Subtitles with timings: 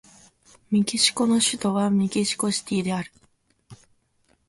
[0.71, 3.11] メキシコの首都はメキシコシティである